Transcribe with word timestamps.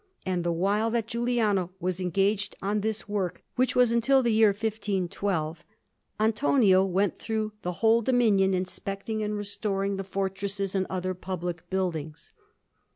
And 0.25 0.43
the 0.43 0.51
while 0.51 0.89
that 0.89 1.05
Giuliano 1.05 1.69
was 1.79 1.99
engaged 1.99 2.55
on 2.59 2.81
this 2.81 3.07
work, 3.07 3.43
which 3.55 3.75
was 3.75 3.91
until 3.91 4.23
the 4.23 4.33
year 4.33 4.47
1512, 4.47 5.63
Antonio 6.19 6.83
went 6.83 7.19
through 7.19 7.51
the 7.61 7.73
whole 7.73 8.01
dominion, 8.01 8.55
inspecting 8.55 9.21
and 9.21 9.37
restoring 9.37 9.97
the 9.97 10.03
fortresses 10.03 10.73
and 10.73 10.87
other 10.89 11.13
public 11.13 11.69
buildings. 11.69 12.33